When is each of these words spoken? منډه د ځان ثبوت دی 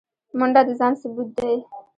منډه 0.37 0.61
د 0.67 0.69
ځان 0.79 0.93
ثبوت 1.01 1.29
دی 1.37 1.53